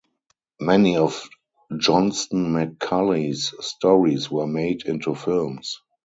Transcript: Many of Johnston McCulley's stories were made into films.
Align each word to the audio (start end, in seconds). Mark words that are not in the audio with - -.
Many 0.59 0.97
of 0.97 1.29
Johnston 1.77 2.53
McCulley's 2.53 3.53
stories 3.63 4.31
were 4.31 4.47
made 4.47 4.83
into 4.87 5.13
films. 5.13 5.79